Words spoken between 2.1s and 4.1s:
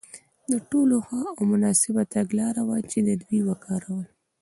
تګلاره وه چې دوی وکارول.